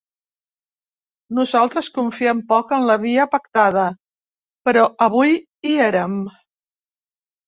Nosaltres 1.39 1.89
confiem 1.97 2.39
poc 2.53 2.73
en 2.77 2.87
la 2.91 2.95
via 3.03 3.25
pactada, 3.33 3.83
però 4.69 4.87
avui 5.09 5.37
hi 5.41 5.75
érem. 5.89 6.17